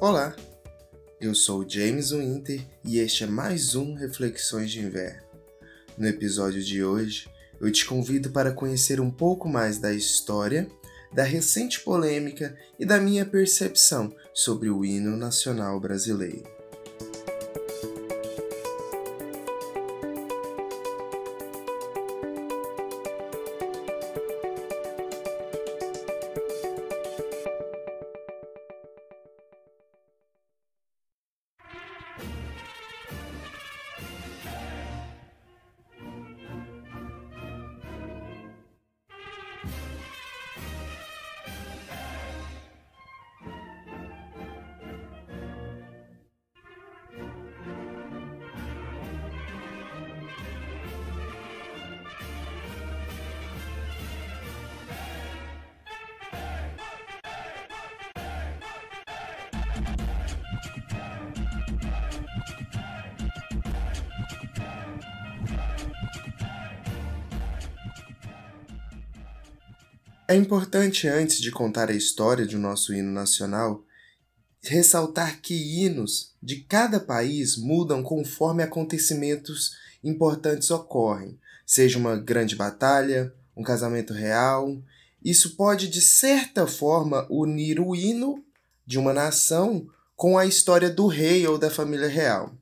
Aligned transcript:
Olá, 0.00 0.34
eu 1.20 1.34
sou 1.34 1.68
James 1.68 2.10
Winter 2.10 2.66
e 2.82 2.98
este 2.98 3.24
é 3.24 3.26
mais 3.26 3.74
um 3.74 3.92
Reflexões 3.92 4.70
de 4.70 4.80
Inverno. 4.80 5.20
No 5.98 6.08
episódio 6.08 6.62
de 6.62 6.82
hoje, 6.82 7.28
eu 7.60 7.70
te 7.70 7.84
convido 7.84 8.30
para 8.30 8.50
conhecer 8.50 8.98
um 8.98 9.10
pouco 9.10 9.46
mais 9.46 9.78
da 9.78 9.92
história, 9.92 10.66
da 11.12 11.22
recente 11.22 11.80
polêmica 11.80 12.56
e 12.78 12.86
da 12.86 12.98
minha 12.98 13.26
percepção 13.26 14.10
sobre 14.32 14.70
o 14.70 14.86
hino 14.86 15.18
nacional 15.18 15.78
brasileiro. 15.78 16.59
É 70.30 70.36
importante, 70.36 71.08
antes 71.08 71.40
de 71.40 71.50
contar 71.50 71.90
a 71.90 71.92
história 71.92 72.46
do 72.46 72.56
nosso 72.56 72.94
hino 72.94 73.10
nacional, 73.10 73.84
ressaltar 74.62 75.40
que 75.40 75.54
hinos 75.54 76.36
de 76.40 76.60
cada 76.60 77.00
país 77.00 77.56
mudam 77.56 78.00
conforme 78.00 78.62
acontecimentos 78.62 79.72
importantes 80.04 80.70
ocorrem, 80.70 81.36
seja 81.66 81.98
uma 81.98 82.16
grande 82.16 82.54
batalha, 82.54 83.34
um 83.56 83.64
casamento 83.64 84.12
real. 84.12 84.80
Isso 85.20 85.56
pode, 85.56 85.88
de 85.88 86.00
certa 86.00 86.64
forma, 86.64 87.26
unir 87.28 87.80
o 87.80 87.96
hino 87.96 88.40
de 88.86 89.00
uma 89.00 89.12
nação 89.12 89.84
com 90.14 90.38
a 90.38 90.46
história 90.46 90.90
do 90.90 91.08
rei 91.08 91.44
ou 91.44 91.58
da 91.58 91.70
família 91.70 92.06
real. 92.06 92.54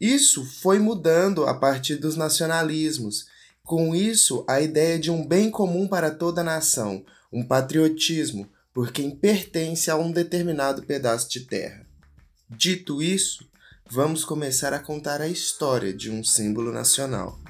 Isso 0.00 0.44
foi 0.44 0.80
mudando 0.80 1.46
a 1.46 1.54
partir 1.54 1.98
dos 1.98 2.16
nacionalismos 2.16 3.28
com 3.66 3.96
isso, 3.96 4.44
a 4.46 4.60
ideia 4.60 4.96
de 4.96 5.10
um 5.10 5.26
bem 5.26 5.50
comum 5.50 5.88
para 5.88 6.08
toda 6.08 6.40
a 6.40 6.44
nação, 6.44 7.04
um 7.32 7.44
patriotismo 7.44 8.48
por 8.72 8.92
quem 8.92 9.10
pertence 9.10 9.90
a 9.90 9.96
um 9.96 10.12
determinado 10.12 10.84
pedaço 10.84 11.28
de 11.28 11.40
terra. 11.40 11.84
Dito 12.48 13.02
isso, 13.02 13.44
vamos 13.90 14.24
começar 14.24 14.72
a 14.72 14.78
contar 14.78 15.20
a 15.20 15.26
história 15.26 15.92
de 15.92 16.12
um 16.12 16.22
símbolo 16.22 16.70
nacional. 16.70 17.40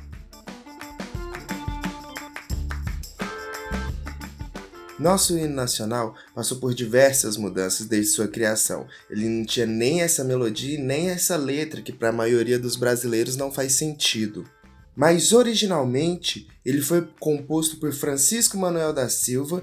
Nosso 4.98 5.36
hino 5.36 5.54
nacional 5.54 6.14
passou 6.34 6.56
por 6.58 6.72
diversas 6.72 7.36
mudanças 7.36 7.86
desde 7.86 8.12
sua 8.12 8.26
criação. 8.26 8.86
Ele 9.10 9.28
não 9.28 9.44
tinha 9.44 9.66
nem 9.66 10.00
essa 10.00 10.24
melodia 10.24 10.80
nem 10.80 11.10
essa 11.10 11.36
letra 11.36 11.82
que 11.82 11.92
para 11.92 12.08
a 12.08 12.12
maioria 12.12 12.58
dos 12.58 12.74
brasileiros 12.74 13.36
não 13.36 13.52
faz 13.52 13.74
sentido 13.74 14.48
mas 14.96 15.32
originalmente 15.32 16.48
ele 16.64 16.80
foi 16.80 17.06
composto 17.20 17.76
por 17.76 17.92
Francisco 17.92 18.56
Manuel 18.56 18.92
da 18.92 19.08
Silva 19.08 19.62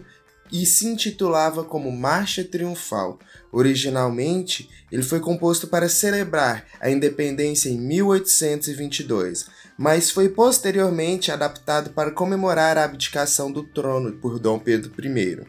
e 0.51 0.67
se 0.67 0.85
intitulava 0.85 1.63
como 1.63 1.91
Marcha 1.91 2.44
Triunfal. 2.44 3.17
Originalmente, 3.51 4.69
ele 4.91 5.01
foi 5.01 5.19
composto 5.19 5.67
para 5.67 5.89
celebrar 5.89 6.67
a 6.79 6.91
independência 6.91 7.69
em 7.69 7.79
1822, 7.79 9.47
mas 9.75 10.11
foi 10.11 10.29
posteriormente 10.29 11.31
adaptado 11.31 11.89
para 11.89 12.11
comemorar 12.11 12.77
a 12.77 12.83
abdicação 12.83 13.51
do 13.51 13.63
trono 13.63 14.13
por 14.13 14.38
Dom 14.38 14.59
Pedro 14.59 14.91
I, 15.03 15.39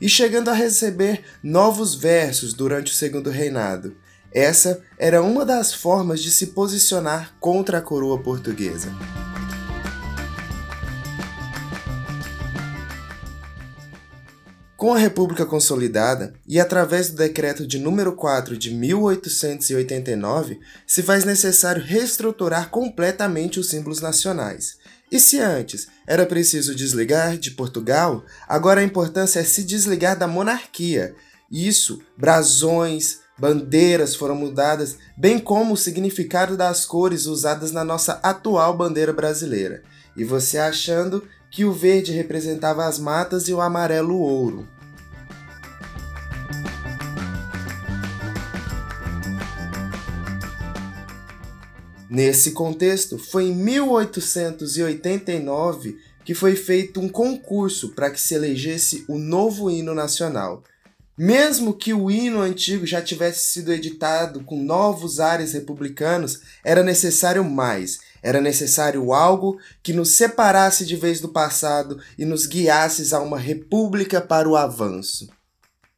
e 0.00 0.08
chegando 0.08 0.50
a 0.50 0.54
receber 0.54 1.24
novos 1.42 1.96
versos 1.96 2.54
durante 2.54 2.92
o 2.92 2.94
segundo 2.94 3.30
reinado. 3.30 3.96
Essa 4.34 4.82
era 4.98 5.22
uma 5.22 5.44
das 5.44 5.72
formas 5.72 6.20
de 6.20 6.28
se 6.28 6.48
posicionar 6.48 7.36
contra 7.38 7.78
a 7.78 7.80
coroa 7.80 8.20
portuguesa. 8.20 8.92
Com 14.76 14.92
a 14.92 14.98
República 14.98 15.46
consolidada 15.46 16.34
e 16.48 16.58
através 16.58 17.10
do 17.10 17.16
decreto 17.16 17.64
de 17.64 17.78
número 17.78 18.12
4 18.16 18.58
de 18.58 18.74
1889, 18.74 20.58
se 20.84 21.00
faz 21.00 21.24
necessário 21.24 21.80
reestruturar 21.80 22.70
completamente 22.70 23.60
os 23.60 23.70
símbolos 23.70 24.00
nacionais. 24.00 24.78
E 25.12 25.20
se 25.20 25.38
antes 25.38 25.86
era 26.08 26.26
preciso 26.26 26.74
desligar 26.74 27.38
de 27.38 27.52
Portugal, 27.52 28.24
agora 28.48 28.80
a 28.80 28.84
importância 28.84 29.38
é 29.38 29.44
se 29.44 29.62
desligar 29.62 30.18
da 30.18 30.26
monarquia. 30.26 31.14
Isso, 31.48 32.02
brasões, 32.18 33.22
bandeiras 33.38 34.14
foram 34.14 34.34
mudadas, 34.34 34.98
bem 35.16 35.38
como 35.38 35.72
o 35.74 35.76
significado 35.76 36.56
das 36.56 36.84
cores 36.84 37.26
usadas 37.26 37.70
na 37.72 37.84
nossa 37.84 38.14
atual 38.22 38.76
bandeira 38.76 39.12
brasileira. 39.12 39.82
E 40.16 40.24
você 40.24 40.58
achando 40.58 41.22
que 41.50 41.64
o 41.64 41.72
verde 41.72 42.12
representava 42.12 42.84
as 42.84 42.98
matas 42.98 43.48
e 43.48 43.52
o 43.52 43.60
amarelo 43.60 44.14
o 44.14 44.20
ouro. 44.20 44.68
Nesse 52.08 52.52
contexto, 52.52 53.18
foi 53.18 53.46
em 53.46 53.54
1889 53.54 55.98
que 56.24 56.32
foi 56.32 56.56
feito 56.56 57.00
um 57.00 57.08
concurso 57.08 57.90
para 57.90 58.10
que 58.10 58.20
se 58.20 58.34
elegesse 58.34 59.04
o 59.08 59.18
novo 59.18 59.70
hino 59.70 59.94
nacional. 59.94 60.62
Mesmo 61.16 61.72
que 61.72 61.94
o 61.94 62.10
hino 62.10 62.40
antigo 62.40 62.84
já 62.84 63.00
tivesse 63.00 63.52
sido 63.52 63.72
editado 63.72 64.42
com 64.42 64.60
novos 64.60 65.20
ares 65.20 65.52
republicanos, 65.52 66.40
era 66.64 66.82
necessário 66.82 67.44
mais. 67.44 68.00
Era 68.20 68.40
necessário 68.40 69.12
algo 69.12 69.60
que 69.80 69.92
nos 69.92 70.16
separasse 70.16 70.84
de 70.84 70.96
vez 70.96 71.20
do 71.20 71.28
passado 71.28 72.00
e 72.18 72.24
nos 72.24 72.46
guiasse 72.46 73.14
a 73.14 73.20
uma 73.20 73.38
república 73.38 74.20
para 74.20 74.48
o 74.48 74.56
avanço. 74.56 75.28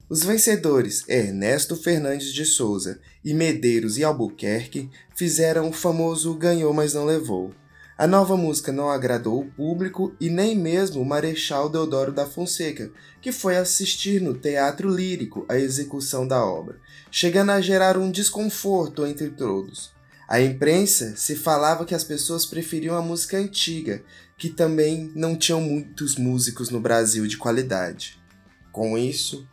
Os 0.09 0.23
vencedores 0.23 1.03
Ernesto 1.09 1.75
Fernandes 1.75 2.33
de 2.33 2.45
Souza 2.45 3.01
e 3.25 3.33
Medeiros 3.33 3.97
e 3.97 4.05
Albuquerque 4.05 4.91
fizeram 5.17 5.71
o 5.71 5.73
famoso 5.73 6.35
ganhou 6.35 6.73
mas 6.75 6.93
não 6.93 7.07
levou. 7.07 7.53
A 7.99 8.07
nova 8.07 8.37
música 8.37 8.71
não 8.71 8.91
agradou 8.91 9.41
o 9.41 9.51
público 9.51 10.15
e 10.21 10.29
nem 10.29 10.55
mesmo 10.55 11.01
o 11.01 11.05
Marechal 11.05 11.71
Deodoro 11.71 12.13
da 12.13 12.27
Fonseca, 12.27 12.91
que 13.23 13.33
foi 13.33 13.57
assistir 13.57 14.21
no 14.21 14.35
Teatro 14.35 14.91
Lírico 14.91 15.47
a 15.49 15.59
execução 15.59 16.29
da 16.29 16.45
obra, 16.45 16.79
chegando 17.11 17.53
a 17.53 17.61
gerar 17.63 17.97
um 17.97 18.11
desconforto 18.11 19.07
entre 19.07 19.31
todos. 19.31 19.95
A 20.29 20.43
imprensa 20.43 21.17
se 21.17 21.37
falava 21.37 21.87
que 21.87 21.95
as 21.95 22.05
pessoas 22.05 22.45
preferiam 22.45 22.95
a 22.95 23.01
música 23.01 23.39
antiga, 23.39 24.03
que 24.37 24.51
também 24.51 25.11
não 25.15 25.35
tinham 25.35 25.63
muitos 25.63 26.17
músicos 26.17 26.69
no 26.69 26.81
Brasil 26.81 27.27
de 27.27 27.39
qualidade. 27.39 28.21
Com 28.73 28.99
isso, 28.99 29.49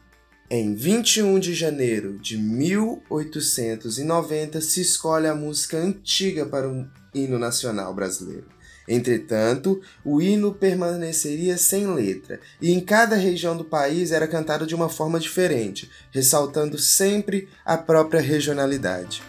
em 0.49 0.75
21 0.75 1.39
de 1.39 1.53
janeiro 1.53 2.17
de 2.17 2.37
1890 2.37 4.59
se 4.59 4.81
escolhe 4.81 5.27
a 5.27 5.35
música 5.35 5.77
antiga 5.77 6.45
para 6.45 6.67
hino 7.13 7.37
nacional 7.39 7.93
brasileiro. 7.93 8.45
Entretanto, 8.87 9.81
o 10.03 10.21
hino 10.21 10.53
permaneceria 10.53 11.57
sem 11.57 11.87
letra, 11.87 12.39
e 12.61 12.71
em 12.71 12.81
cada 12.81 13.15
região 13.15 13.55
do 13.55 13.63
país 13.63 14.11
era 14.11 14.27
cantado 14.27 14.65
de 14.67 14.75
uma 14.75 14.89
forma 14.89 15.19
diferente, 15.19 15.89
ressaltando 16.11 16.77
sempre 16.77 17.47
a 17.63 17.77
própria 17.77 18.21
regionalidade. 18.21 19.23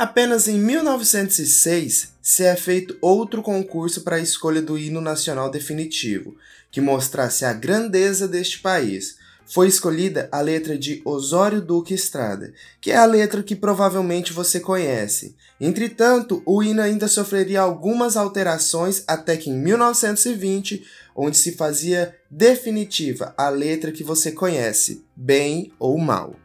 Apenas 0.00 0.48
em 0.48 0.58
1906 0.58 2.14
se 2.22 2.42
é 2.42 2.56
feito 2.56 2.96
outro 3.02 3.42
concurso 3.42 4.00
para 4.00 4.16
a 4.16 4.20
escolha 4.20 4.62
do 4.62 4.78
hino 4.78 4.98
nacional 4.98 5.50
definitivo, 5.50 6.34
que 6.70 6.80
mostrasse 6.80 7.44
a 7.44 7.52
grandeza 7.52 8.26
deste 8.26 8.60
país. 8.60 9.18
Foi 9.44 9.68
escolhida 9.68 10.26
a 10.32 10.40
letra 10.40 10.78
de 10.78 11.02
Osório 11.04 11.60
Duque 11.60 11.92
Estrada, 11.92 12.54
que 12.80 12.90
é 12.90 12.96
a 12.96 13.04
letra 13.04 13.42
que 13.42 13.54
provavelmente 13.54 14.32
você 14.32 14.58
conhece. 14.58 15.36
Entretanto, 15.60 16.42
o 16.46 16.62
hino 16.62 16.80
ainda 16.80 17.06
sofreria 17.06 17.60
algumas 17.60 18.16
alterações 18.16 19.04
até 19.06 19.36
que 19.36 19.50
em 19.50 19.58
1920, 19.58 20.82
onde 21.14 21.36
se 21.36 21.52
fazia 21.52 22.16
definitiva 22.30 23.34
a 23.36 23.50
letra 23.50 23.92
que 23.92 24.02
você 24.02 24.32
conhece, 24.32 25.04
bem 25.14 25.70
ou 25.78 25.98
mal. 25.98 26.36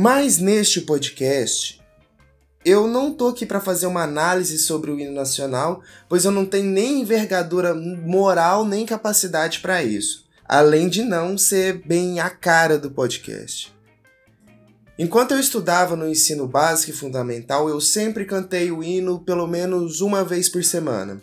Mas 0.00 0.38
neste 0.38 0.82
podcast, 0.82 1.82
eu 2.64 2.86
não 2.86 3.12
tô 3.12 3.26
aqui 3.26 3.44
para 3.44 3.60
fazer 3.60 3.88
uma 3.88 4.04
análise 4.04 4.56
sobre 4.56 4.92
o 4.92 5.00
hino 5.00 5.10
nacional, 5.10 5.82
pois 6.08 6.24
eu 6.24 6.30
não 6.30 6.46
tenho 6.46 6.66
nem 6.66 7.00
envergadura 7.00 7.74
moral 7.74 8.64
nem 8.64 8.86
capacidade 8.86 9.58
para 9.58 9.82
isso, 9.82 10.24
além 10.44 10.88
de 10.88 11.02
não 11.02 11.36
ser 11.36 11.82
bem 11.84 12.20
a 12.20 12.30
cara 12.30 12.78
do 12.78 12.92
podcast. 12.92 13.74
Enquanto 14.96 15.32
eu 15.32 15.40
estudava 15.40 15.96
no 15.96 16.08
ensino 16.08 16.46
básico 16.46 16.92
e 16.92 16.94
fundamental, 16.94 17.68
eu 17.68 17.80
sempre 17.80 18.24
cantei 18.24 18.70
o 18.70 18.84
hino 18.84 19.18
pelo 19.18 19.48
menos 19.48 20.00
uma 20.00 20.22
vez 20.22 20.48
por 20.48 20.62
semana. 20.62 21.20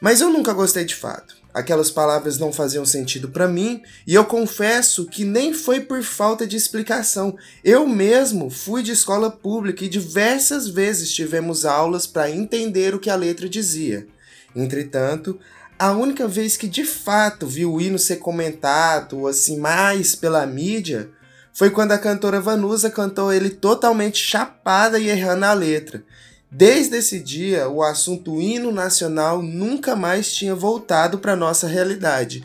Mas 0.00 0.20
eu 0.20 0.30
nunca 0.30 0.52
gostei 0.52 0.84
de 0.84 0.94
fato 0.94 1.36
aquelas 1.56 1.90
palavras 1.90 2.38
não 2.38 2.52
faziam 2.52 2.84
sentido 2.84 3.30
para 3.30 3.48
mim, 3.48 3.82
e 4.06 4.14
eu 4.14 4.26
confesso 4.26 5.06
que 5.06 5.24
nem 5.24 5.54
foi 5.54 5.80
por 5.80 6.02
falta 6.02 6.46
de 6.46 6.54
explicação. 6.54 7.34
Eu 7.64 7.88
mesmo 7.88 8.50
fui 8.50 8.82
de 8.82 8.92
escola 8.92 9.30
pública 9.30 9.82
e 9.82 9.88
diversas 9.88 10.68
vezes 10.68 11.14
tivemos 11.14 11.64
aulas 11.64 12.06
para 12.06 12.30
entender 12.30 12.94
o 12.94 12.98
que 12.98 13.08
a 13.08 13.16
letra 13.16 13.48
dizia. 13.48 14.06
Entretanto, 14.54 15.40
a 15.78 15.92
única 15.92 16.28
vez 16.28 16.58
que 16.58 16.68
de 16.68 16.84
fato 16.84 17.46
vi 17.46 17.64
o 17.64 17.80
hino 17.80 17.98
ser 17.98 18.16
comentado 18.16 19.26
assim 19.26 19.56
mais 19.58 20.14
pela 20.14 20.44
mídia 20.44 21.08
foi 21.54 21.70
quando 21.70 21.92
a 21.92 21.98
cantora 21.98 22.38
Vanusa 22.38 22.90
cantou 22.90 23.32
ele 23.32 23.48
totalmente 23.48 24.18
chapada 24.18 24.98
e 24.98 25.08
errando 25.08 25.46
a 25.46 25.54
letra. 25.54 26.04
Desde 26.50 26.96
esse 26.96 27.18
dia, 27.18 27.68
o 27.68 27.82
assunto 27.82 28.40
hino 28.40 28.70
nacional 28.70 29.42
nunca 29.42 29.96
mais 29.96 30.32
tinha 30.32 30.54
voltado 30.54 31.18
para 31.18 31.34
nossa 31.34 31.66
realidade, 31.66 32.44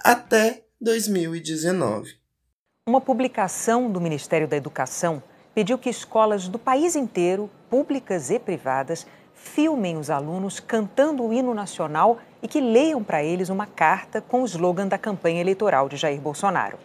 até 0.00 0.64
2019. 0.80 2.14
Uma 2.88 3.00
publicação 3.00 3.90
do 3.90 4.00
Ministério 4.00 4.48
da 4.48 4.56
Educação 4.56 5.22
pediu 5.54 5.78
que 5.78 5.88
escolas 5.88 6.48
do 6.48 6.58
país 6.58 6.96
inteiro, 6.96 7.48
públicas 7.70 8.30
e 8.30 8.38
privadas, 8.38 9.06
filmem 9.32 9.96
os 9.96 10.10
alunos 10.10 10.58
cantando 10.58 11.22
o 11.22 11.32
hino 11.32 11.54
nacional 11.54 12.18
e 12.42 12.48
que 12.48 12.60
leiam 12.60 13.02
para 13.02 13.22
eles 13.22 13.48
uma 13.48 13.66
carta 13.66 14.20
com 14.20 14.42
o 14.42 14.44
slogan 14.44 14.88
da 14.88 14.98
campanha 14.98 15.40
eleitoral 15.40 15.88
de 15.88 15.96
Jair 15.96 16.20
Bolsonaro. 16.20 16.78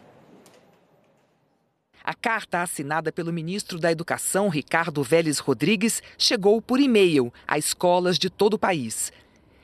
A 2.23 2.29
carta 2.29 2.61
assinada 2.61 3.11
pelo 3.11 3.33
ministro 3.33 3.79
da 3.79 3.91
Educação, 3.91 4.47
Ricardo 4.47 5.01
Vélez 5.01 5.39
Rodrigues, 5.39 6.03
chegou 6.19 6.61
por 6.61 6.79
e-mail 6.79 7.33
a 7.47 7.57
escolas 7.57 8.19
de 8.19 8.29
todo 8.29 8.53
o 8.53 8.59
país. 8.59 9.11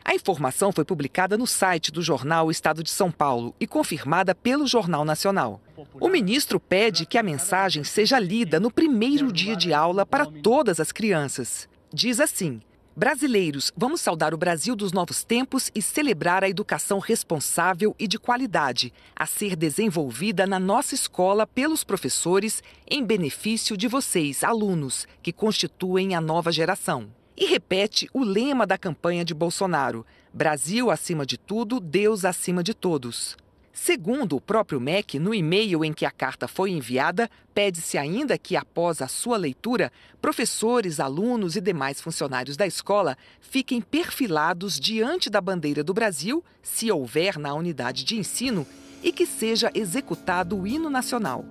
A 0.04 0.16
informação 0.16 0.72
foi 0.72 0.84
publicada 0.84 1.38
no 1.38 1.46
site 1.46 1.92
do 1.92 2.02
jornal 2.02 2.50
Estado 2.50 2.82
de 2.82 2.90
São 2.90 3.12
Paulo 3.12 3.54
e 3.60 3.68
confirmada 3.68 4.34
pelo 4.34 4.66
Jornal 4.66 5.06
Nacional. 5.06 5.62
O 6.02 6.10
ministro 6.10 6.60
pede 6.60 7.06
que 7.06 7.20
a 7.20 7.22
mensagem 7.22 7.84
seja 7.84 8.18
lida 8.18 8.60
no 8.60 8.72
primeiro 8.72 9.32
dia 9.32 9.56
de 9.56 9.72
aula 9.72 10.04
para 10.04 10.26
todas 10.26 10.80
as 10.80 10.92
crianças. 10.92 11.70
Diz 11.94 12.20
assim: 12.20 12.60
Brasileiros, 13.00 13.72
vamos 13.78 14.02
saudar 14.02 14.34
o 14.34 14.38
Brasil 14.40 14.76
dos 14.76 14.92
novos 14.92 15.24
tempos 15.24 15.70
e 15.76 15.84
celebrar 15.84 16.44
a 16.44 16.50
educação 16.50 16.98
responsável 16.98 17.96
e 18.00 18.08
de 18.08 18.18
qualidade, 18.18 18.92
a 19.16 19.28
ser 19.28 19.56
desenvolvida 19.56 20.48
na 20.48 20.58
nossa 20.58 20.96
escola 20.96 21.46
pelos 21.46 21.84
professores 21.84 22.64
em 22.90 23.06
benefício 23.06 23.78
de 23.78 23.88
vocês, 23.88 24.44
alunos, 24.44 25.08
que 25.22 25.32
constituem 25.32 26.16
a 26.16 26.20
nova 26.20 26.52
geração. 26.52 27.08
E 27.38 27.46
repete 27.46 28.10
o 28.12 28.24
lema 28.24 28.66
da 28.66 28.80
campanha 28.80 29.24
de 29.24 29.36
Bolsonaro: 29.36 30.04
Brasil 30.34 30.90
acima 30.90 31.24
de 31.24 31.38
tudo, 31.38 31.80
Deus 31.80 32.26
acima 32.26 32.64
de 32.64 32.74
todos. 32.74 33.38
Segundo 33.80 34.36
o 34.36 34.42
próprio 34.42 34.82
MEC, 34.82 35.20
no 35.20 35.36
e-mail 35.36 35.86
em 35.86 35.94
que 35.94 36.04
a 36.04 36.10
carta 36.10 36.48
foi 36.48 36.72
enviada, 36.72 37.30
pede-se 37.54 37.96
ainda 37.96 38.36
que, 38.36 38.56
após 38.56 39.04
a 39.04 39.08
sua 39.08 39.38
leitura, 39.38 39.92
professores, 40.20 41.00
alunos 41.00 41.56
e 41.56 41.62
demais 41.62 42.02
funcionários 42.02 42.58
da 42.58 42.66
escola 42.66 43.16
fiquem 43.40 43.80
perfilados 43.80 44.80
diante 44.80 45.30
da 45.30 45.40
bandeira 45.40 45.84
do 45.84 45.94
Brasil, 45.94 46.44
se 46.64 46.92
houver 46.92 47.38
na 47.38 47.54
unidade 47.54 48.04
de 48.04 48.18
ensino, 48.18 48.66
e 49.04 49.12
que 49.12 49.28
seja 49.28 49.72
executado 49.76 50.58
o 50.58 50.66
hino 50.66 50.90
nacional. 50.90 51.46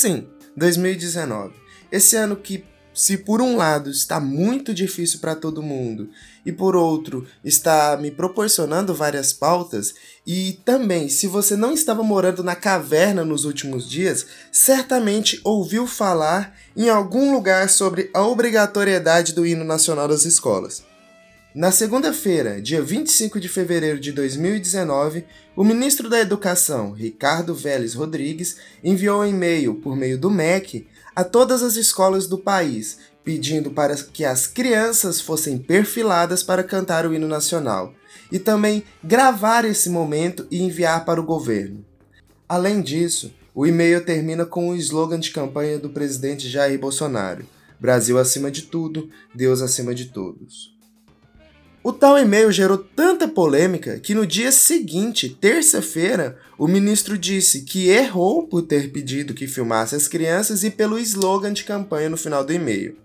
Sim, 0.00 0.26
2019. 0.56 1.52
Esse 1.92 2.16
ano 2.16 2.34
que, 2.34 2.64
se 2.94 3.18
por 3.18 3.42
um 3.42 3.54
lado 3.54 3.90
está 3.90 4.18
muito 4.18 4.72
difícil 4.72 5.20
para 5.20 5.36
todo 5.36 5.62
mundo 5.62 6.08
e 6.44 6.50
por 6.50 6.74
outro 6.74 7.26
está 7.44 7.98
me 8.00 8.10
proporcionando 8.10 8.94
várias 8.94 9.34
pautas, 9.34 9.92
e 10.26 10.58
também 10.64 11.10
se 11.10 11.26
você 11.26 11.54
não 11.54 11.74
estava 11.74 12.02
morando 12.02 12.42
na 12.42 12.56
caverna 12.56 13.26
nos 13.26 13.44
últimos 13.44 13.86
dias, 13.86 14.24
certamente 14.50 15.38
ouviu 15.44 15.86
falar 15.86 16.56
em 16.74 16.88
algum 16.88 17.34
lugar 17.34 17.68
sobre 17.68 18.10
a 18.14 18.22
obrigatoriedade 18.22 19.34
do 19.34 19.44
hino 19.44 19.64
nacional 19.64 20.08
das 20.08 20.24
escolas. 20.24 20.82
Na 21.52 21.72
segunda-feira, 21.72 22.62
dia 22.62 22.80
25 22.80 23.40
de 23.40 23.48
fevereiro 23.48 23.98
de 23.98 24.12
2019, 24.12 25.24
o 25.56 25.64
ministro 25.64 26.08
da 26.08 26.20
Educação, 26.20 26.92
Ricardo 26.92 27.56
Vélez 27.56 27.92
Rodrigues, 27.92 28.58
enviou 28.84 29.22
um 29.22 29.26
e-mail 29.26 29.74
por 29.74 29.96
meio 29.96 30.16
do 30.16 30.30
MEC 30.30 30.86
a 31.14 31.24
todas 31.24 31.60
as 31.64 31.74
escolas 31.74 32.28
do 32.28 32.38
país, 32.38 32.98
pedindo 33.24 33.72
para 33.72 33.96
que 33.96 34.24
as 34.24 34.46
crianças 34.46 35.20
fossem 35.20 35.58
perfiladas 35.58 36.44
para 36.44 36.62
cantar 36.62 37.04
o 37.04 37.12
hino 37.12 37.26
nacional 37.26 37.92
e 38.30 38.38
também 38.38 38.84
gravar 39.02 39.64
esse 39.64 39.90
momento 39.90 40.46
e 40.52 40.62
enviar 40.62 41.04
para 41.04 41.20
o 41.20 41.26
governo. 41.26 41.84
Além 42.48 42.80
disso, 42.80 43.34
o 43.52 43.66
e-mail 43.66 44.04
termina 44.04 44.46
com 44.46 44.68
o 44.68 44.76
slogan 44.76 45.18
de 45.18 45.32
campanha 45.32 45.80
do 45.80 45.90
presidente 45.90 46.48
Jair 46.48 46.78
Bolsonaro: 46.78 47.44
Brasil 47.80 48.20
acima 48.20 48.52
de 48.52 48.62
tudo, 48.62 49.10
Deus 49.34 49.60
acima 49.60 49.92
de 49.92 50.04
todos. 50.04 50.78
O 51.82 51.94
tal 51.94 52.18
e-mail 52.18 52.52
gerou 52.52 52.76
tanta 52.76 53.26
polêmica 53.26 53.98
que 53.98 54.14
no 54.14 54.26
dia 54.26 54.52
seguinte, 54.52 55.30
terça-feira, 55.30 56.36
o 56.58 56.68
ministro 56.68 57.16
disse 57.16 57.62
que 57.62 57.88
errou 57.88 58.46
por 58.46 58.60
ter 58.60 58.92
pedido 58.92 59.32
que 59.32 59.46
filmasse 59.46 59.96
as 59.96 60.06
crianças 60.06 60.62
e 60.62 60.68
pelo 60.68 60.98
slogan 60.98 61.54
de 61.54 61.64
campanha 61.64 62.10
no 62.10 62.18
final 62.18 62.44
do 62.44 62.52
e-mail. 62.52 62.98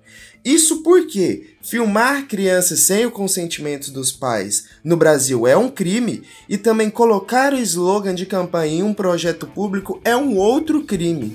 Isso 0.44 0.84
porque 0.84 1.56
filmar 1.62 2.28
crianças 2.28 2.82
sem 2.82 3.06
o 3.06 3.12
consentimento 3.12 3.92
dos 3.92 4.12
pais 4.12 4.66
no 4.84 4.98
Brasil 4.98 5.48
é 5.48 5.56
um 5.56 5.70
crime 5.70 6.24
e 6.50 6.58
também 6.58 6.90
colocar 6.90 7.54
o 7.54 7.58
slogan 7.58 8.14
de 8.14 8.26
campanha 8.26 8.80
em 8.80 8.84
um 8.84 8.94
projeto 8.94 9.48
público 9.48 10.02
é 10.04 10.18
um 10.18 10.36
outro 10.36 10.84
crime. 10.84 11.34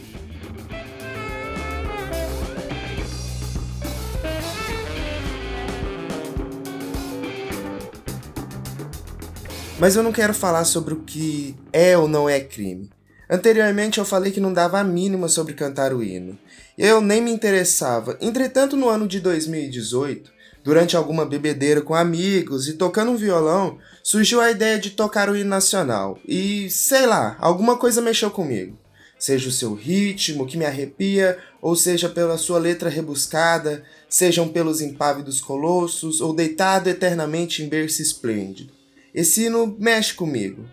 Mas 9.80 9.96
eu 9.96 10.02
não 10.02 10.12
quero 10.12 10.34
falar 10.34 10.66
sobre 10.66 10.92
o 10.92 11.00
que 11.00 11.56
é 11.72 11.96
ou 11.96 12.06
não 12.06 12.28
é 12.28 12.38
crime. 12.38 12.90
Anteriormente 13.30 13.96
eu 13.96 14.04
falei 14.04 14.30
que 14.30 14.38
não 14.38 14.52
dava 14.52 14.78
a 14.78 14.84
mínima 14.84 15.26
sobre 15.26 15.54
cantar 15.54 15.94
o 15.94 16.02
hino. 16.02 16.38
Eu 16.76 17.00
nem 17.00 17.22
me 17.22 17.30
interessava. 17.30 18.18
Entretanto, 18.20 18.76
no 18.76 18.90
ano 18.90 19.08
de 19.08 19.20
2018, 19.20 20.30
durante 20.62 20.98
alguma 20.98 21.24
bebedeira 21.24 21.80
com 21.80 21.94
amigos 21.94 22.68
e 22.68 22.74
tocando 22.74 23.12
um 23.12 23.16
violão, 23.16 23.78
surgiu 24.02 24.42
a 24.42 24.50
ideia 24.50 24.78
de 24.78 24.90
tocar 24.90 25.30
o 25.30 25.36
hino 25.36 25.48
nacional. 25.48 26.18
E 26.28 26.68
sei 26.68 27.06
lá, 27.06 27.38
alguma 27.40 27.78
coisa 27.78 28.02
mexeu 28.02 28.30
comigo. 28.30 28.78
Seja 29.18 29.48
o 29.48 29.52
seu 29.52 29.72
ritmo 29.72 30.46
que 30.46 30.58
me 30.58 30.66
arrepia, 30.66 31.38
ou 31.62 31.74
seja 31.74 32.06
pela 32.06 32.36
sua 32.36 32.58
letra 32.58 32.90
rebuscada, 32.90 33.82
sejam 34.10 34.46
pelos 34.46 34.82
impávidos 34.82 35.40
colossos, 35.40 36.20
ou 36.20 36.34
deitado 36.34 36.90
eternamente 36.90 37.62
em 37.62 37.68
berço 37.68 38.02
esplêndido. 38.02 38.79
Esse 39.14 39.44
hino 39.44 39.76
mexe 39.78 40.14
comigo. 40.14 40.68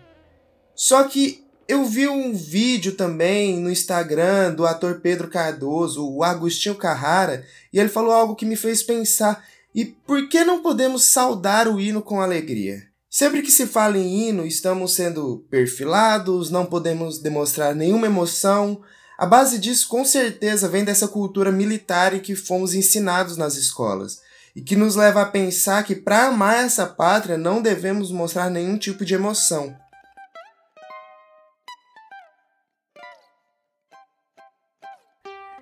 Só 0.74 1.04
que 1.04 1.44
Eu 1.70 1.84
vi 1.84 2.08
um 2.08 2.32
vídeo 2.32 2.92
também 2.92 3.60
no 3.60 3.70
Instagram 3.70 4.54
do 4.54 4.64
ator 4.64 5.00
Pedro 5.02 5.28
Cardoso, 5.28 6.08
o 6.08 6.24
Agostinho 6.24 6.74
Carrara, 6.74 7.44
e 7.70 7.78
ele 7.78 7.90
falou 7.90 8.10
algo 8.10 8.34
que 8.34 8.46
me 8.46 8.56
fez 8.56 8.82
pensar: 8.82 9.44
e 9.74 9.84
por 9.84 10.30
que 10.30 10.42
não 10.44 10.62
podemos 10.62 11.04
saudar 11.04 11.68
o 11.68 11.78
hino 11.78 12.00
com 12.00 12.22
alegria? 12.22 12.84
Sempre 13.10 13.42
que 13.42 13.50
se 13.50 13.66
fala 13.66 13.98
em 13.98 14.28
hino, 14.28 14.46
estamos 14.46 14.94
sendo 14.94 15.44
perfilados, 15.50 16.50
não 16.50 16.64
podemos 16.64 17.18
demonstrar 17.18 17.74
nenhuma 17.74 18.06
emoção. 18.06 18.80
A 19.18 19.26
base 19.26 19.58
disso, 19.58 19.88
com 19.88 20.06
certeza, 20.06 20.68
vem 20.68 20.84
dessa 20.84 21.06
cultura 21.06 21.52
militar 21.52 22.14
em 22.14 22.20
que 22.20 22.34
fomos 22.34 22.72
ensinados 22.72 23.36
nas 23.36 23.56
escolas 23.56 24.22
e 24.58 24.60
que 24.60 24.74
nos 24.74 24.96
leva 24.96 25.22
a 25.22 25.24
pensar 25.24 25.84
que 25.84 25.94
para 25.94 26.24
amar 26.24 26.64
essa 26.64 26.84
pátria 26.84 27.38
não 27.38 27.62
devemos 27.62 28.10
mostrar 28.10 28.50
nenhum 28.50 28.76
tipo 28.76 29.04
de 29.04 29.14
emoção. 29.14 29.72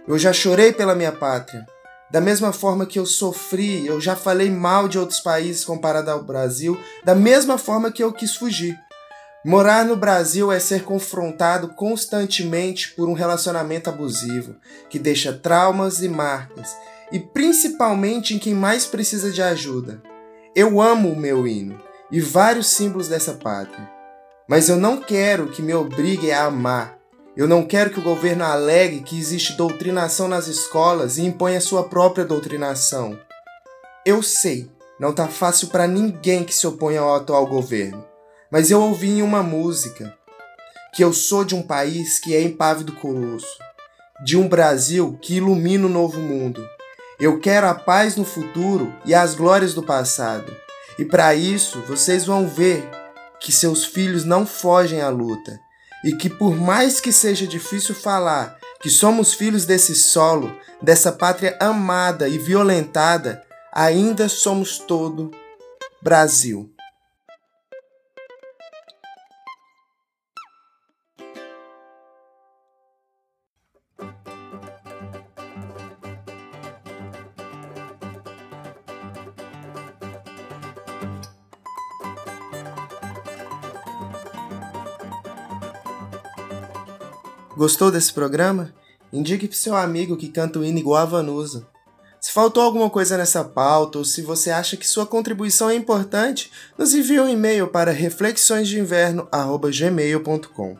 Eu 0.08 0.18
já 0.18 0.32
chorei 0.32 0.72
pela 0.72 0.94
minha 0.94 1.12
pátria. 1.12 1.66
Da 2.10 2.22
mesma 2.22 2.54
forma 2.54 2.86
que 2.86 2.98
eu 2.98 3.04
sofri, 3.04 3.86
eu 3.86 4.00
já 4.00 4.16
falei 4.16 4.50
mal 4.50 4.88
de 4.88 4.98
outros 4.98 5.20
países 5.20 5.62
comparado 5.62 6.10
ao 6.10 6.24
Brasil, 6.24 6.80
da 7.04 7.14
mesma 7.14 7.58
forma 7.58 7.92
que 7.92 8.02
eu 8.02 8.14
quis 8.14 8.34
fugir. 8.34 8.80
Morar 9.44 9.84
no 9.84 9.94
Brasil 9.94 10.50
é 10.50 10.58
ser 10.58 10.84
confrontado 10.84 11.68
constantemente 11.74 12.94
por 12.94 13.10
um 13.10 13.12
relacionamento 13.12 13.90
abusivo, 13.90 14.56
que 14.88 14.98
deixa 14.98 15.34
traumas 15.34 16.02
e 16.02 16.08
marcas, 16.08 16.74
e 17.12 17.18
principalmente 17.18 18.34
em 18.34 18.38
quem 18.38 18.54
mais 18.54 18.86
precisa 18.86 19.30
de 19.30 19.42
ajuda. 19.42 20.02
Eu 20.54 20.80
amo 20.80 21.10
o 21.10 21.16
meu 21.16 21.46
hino 21.46 21.80
e 22.10 22.20
vários 22.20 22.68
símbolos 22.68 23.08
dessa 23.08 23.34
pátria, 23.34 23.90
mas 24.48 24.68
eu 24.68 24.76
não 24.76 25.00
quero 25.00 25.48
que 25.48 25.62
me 25.62 25.74
obrigue 25.74 26.30
a 26.32 26.44
amar 26.44 26.96
eu 27.36 27.46
não 27.46 27.62
quero 27.62 27.90
que 27.90 28.00
o 28.00 28.02
governo 28.02 28.44
alegue 28.44 29.02
que 29.02 29.18
existe 29.18 29.52
doutrinação 29.52 30.26
nas 30.26 30.46
escolas 30.46 31.18
e 31.18 31.22
imponha 31.22 31.60
sua 31.60 31.84
própria 31.84 32.24
doutrinação. 32.24 33.18
Eu 34.06 34.22
sei, 34.22 34.70
não 34.98 35.12
tá 35.12 35.28
fácil 35.28 35.68
para 35.68 35.86
ninguém 35.86 36.44
que 36.44 36.54
se 36.54 36.66
opõe 36.66 36.96
ao 36.96 37.14
atual 37.14 37.46
governo, 37.46 38.02
mas 38.50 38.70
eu 38.70 38.80
ouvi 38.80 39.10
em 39.10 39.22
uma 39.22 39.42
música 39.42 40.16
que 40.94 41.04
eu 41.04 41.12
sou 41.12 41.44
de 41.44 41.54
um 41.54 41.60
país 41.60 42.18
que 42.18 42.34
é 42.34 42.40
impávido 42.40 42.92
colosso, 42.92 43.58
de 44.24 44.38
um 44.38 44.48
Brasil 44.48 45.18
que 45.20 45.36
ilumina 45.36 45.84
o 45.84 45.90
novo 45.90 46.18
mundo. 46.18 46.66
Eu 47.18 47.40
quero 47.40 47.66
a 47.66 47.74
paz 47.74 48.14
no 48.14 48.26
futuro 48.26 48.94
e 49.06 49.14
as 49.14 49.34
glórias 49.34 49.72
do 49.72 49.82
passado. 49.82 50.54
E 50.98 51.04
para 51.04 51.34
isso, 51.34 51.80
vocês 51.88 52.26
vão 52.26 52.46
ver 52.46 52.86
que 53.40 53.50
seus 53.50 53.86
filhos 53.86 54.22
não 54.22 54.44
fogem 54.44 55.00
à 55.00 55.08
luta 55.08 55.58
e 56.04 56.12
que, 56.12 56.28
por 56.28 56.54
mais 56.54 57.00
que 57.00 57.10
seja 57.10 57.46
difícil 57.46 57.94
falar 57.94 58.58
que 58.80 58.90
somos 58.90 59.32
filhos 59.32 59.64
desse 59.64 59.94
solo, 59.94 60.54
dessa 60.82 61.10
pátria 61.10 61.56
amada 61.58 62.28
e 62.28 62.36
violentada, 62.36 63.42
ainda 63.72 64.28
somos 64.28 64.78
todo 64.78 65.30
Brasil. 66.02 66.70
Gostou 87.56 87.90
desse 87.90 88.12
programa? 88.12 88.72
Indique 89.10 89.48
para 89.48 89.56
seu 89.56 89.74
amigo 89.74 90.14
que 90.14 90.28
canta 90.28 90.58
o 90.58 90.64
hino 90.64 90.78
igual 90.78 91.00
a 91.00 91.06
Vanusa. 91.06 91.66
Se 92.20 92.30
faltou 92.30 92.62
alguma 92.62 92.90
coisa 92.90 93.16
nessa 93.16 93.42
pauta 93.42 93.96
ou 93.96 94.04
se 94.04 94.20
você 94.20 94.50
acha 94.50 94.76
que 94.76 94.86
sua 94.86 95.06
contribuição 95.06 95.70
é 95.70 95.74
importante, 95.74 96.52
nos 96.76 96.92
envie 96.92 97.18
um 97.18 97.26
e-mail 97.26 97.68
para 97.68 97.92
reflexõesdeinverno@gmail.com. 97.92 100.76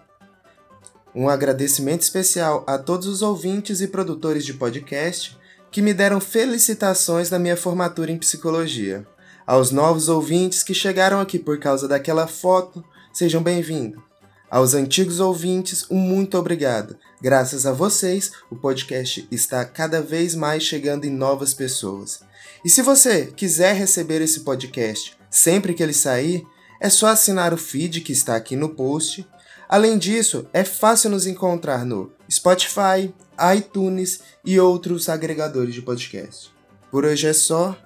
Um 1.15 1.31
agradecimento 1.31 2.03
especial 2.03 2.63
a 2.67 2.77
todos 2.77 3.07
os 3.07 3.23
ouvintes 3.23 3.81
e 3.81 3.89
produtores 3.89 4.45
de 4.45 4.53
podcast 4.53 5.35
que 5.71 5.81
me 5.81 5.95
deram 5.95 6.21
felicitações 6.21 7.31
na 7.31 7.39
minha 7.39 7.57
formatura 7.57 8.13
em 8.13 8.19
psicologia. 8.19 9.07
Aos 9.47 9.71
novos 9.71 10.11
ouvintes 10.11 10.63
que 10.63 10.75
chegaram 10.75 11.21
aqui 11.21 11.39
por 11.39 11.59
causa 11.59 11.89
daquela 11.89 12.27
foto, 12.27 12.85
sejam 13.15 13.43
bem-vindos. 13.43 14.06
Aos 14.49 14.75
antigos 14.75 15.19
ouvintes, 15.19 15.85
um 15.91 15.99
muito 15.99 16.39
obrigado. 16.39 16.97
Graças 17.21 17.67
a 17.67 17.73
vocês, 17.73 18.31
o 18.49 18.55
podcast 18.55 19.27
está 19.31 19.65
cada 19.65 20.01
vez 20.01 20.37
mais 20.37 20.63
chegando 20.63 21.05
em 21.05 21.11
novas 21.11 21.53
pessoas. 21.53 22.21
E 22.65 22.71
se 22.71 22.81
você 22.81 23.27
quiser 23.27 23.75
receber 23.75 24.21
esse 24.23 24.41
podcast 24.41 25.17
sempre 25.29 25.75
que 25.75 25.83
ele 25.83 25.93
sair, 25.93 26.47
é 26.81 26.89
só 26.89 27.09
assinar 27.09 27.53
o 27.53 27.57
feed 27.57 28.03
que 28.03 28.13
está 28.13 28.37
aqui 28.37 28.55
no 28.55 28.69
post. 28.69 29.27
Além 29.69 29.99
disso, 29.99 30.47
é 30.53 30.63
fácil 30.63 31.11
nos 31.11 31.27
encontrar 31.27 31.85
no 31.85 32.13
Spotify, 32.31 33.13
iTunes 33.57 34.21
e 34.45 34.61
outros 34.61 35.09
agregadores 35.09 35.75
de 35.75 35.83
podcast. 35.83 36.53
Por 36.91 37.05
hoje 37.05 37.27
é 37.27 37.33
só. 37.33 37.77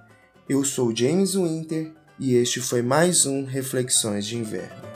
Eu 0.46 0.62
sou 0.64 0.94
James 0.94 1.34
Winter 1.34 1.92
e 2.18 2.34
este 2.34 2.60
foi 2.60 2.82
mais 2.82 3.24
um 3.24 3.44
Reflexões 3.44 4.26
de 4.26 4.36
Inverno. 4.36 4.89